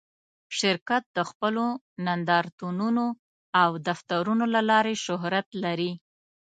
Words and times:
شرکت 0.59 1.03
د 1.17 1.19
خپلو 1.29 1.65
نندارتونونو 2.05 3.05
او 3.61 3.69
دفترونو 3.87 4.45
له 4.55 4.61
لارې 4.69 4.93
شهرت 5.05 5.47
لري. 5.63 5.91